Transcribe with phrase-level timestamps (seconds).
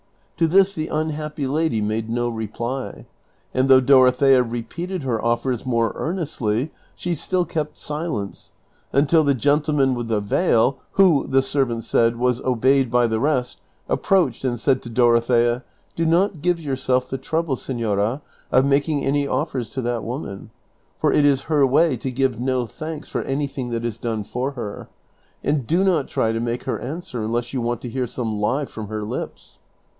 [0.37, 3.05] To this the unhappy lady made no reply;
[3.53, 8.51] and though ])oro thea repeated her offers more earnestly she still kept silence,
[8.91, 13.59] until the gentleman with the veil, who, the servant said, was obeyed by the rest,
[13.87, 15.63] approached and said to Dorothea,"
[15.95, 20.49] Do not give yourself the trouble, senora, of making any otters to that woman,
[20.97, 24.53] for it is her way to give no thanks for anything that is done for
[24.53, 24.87] her;
[25.43, 28.65] and do not try to make her answer unless you want to hear some lie
[28.65, 29.59] from her lips."